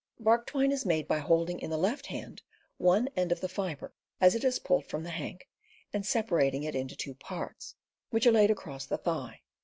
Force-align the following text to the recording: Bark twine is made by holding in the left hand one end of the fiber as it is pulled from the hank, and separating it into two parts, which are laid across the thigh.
Bark 0.19 0.47
twine 0.47 0.71
is 0.71 0.83
made 0.83 1.07
by 1.07 1.19
holding 1.19 1.59
in 1.59 1.69
the 1.69 1.77
left 1.77 2.07
hand 2.07 2.41
one 2.77 3.07
end 3.15 3.31
of 3.31 3.39
the 3.39 3.47
fiber 3.47 3.93
as 4.19 4.33
it 4.33 4.43
is 4.43 4.57
pulled 4.57 4.87
from 4.87 5.03
the 5.03 5.11
hank, 5.11 5.47
and 5.93 6.03
separating 6.03 6.63
it 6.63 6.73
into 6.73 6.95
two 6.95 7.13
parts, 7.13 7.75
which 8.09 8.25
are 8.25 8.31
laid 8.31 8.49
across 8.49 8.87
the 8.87 8.97
thigh. 8.97 9.41